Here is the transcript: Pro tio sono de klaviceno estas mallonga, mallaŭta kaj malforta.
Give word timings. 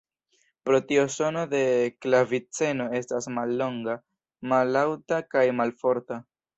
Pro 0.69 0.79
tio 0.91 1.03
sono 1.15 1.43
de 1.51 1.59
klaviceno 2.07 2.89
estas 3.03 3.31
mallonga, 3.37 3.99
mallaŭta 4.55 5.25
kaj 5.33 5.49
malforta. 5.63 6.25